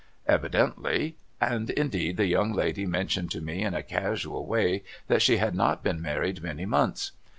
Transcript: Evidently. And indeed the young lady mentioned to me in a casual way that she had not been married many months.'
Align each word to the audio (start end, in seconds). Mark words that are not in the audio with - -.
Evidently. 0.25 1.17
And 1.39 1.69
indeed 1.69 2.17
the 2.17 2.25
young 2.25 2.53
lady 2.53 2.87
mentioned 2.87 3.29
to 3.33 3.39
me 3.39 3.61
in 3.61 3.75
a 3.75 3.83
casual 3.83 4.47
way 4.47 4.83
that 5.05 5.21
she 5.21 5.37
had 5.37 5.53
not 5.53 5.83
been 5.83 6.01
married 6.01 6.41
many 6.41 6.65
months.' 6.65 7.11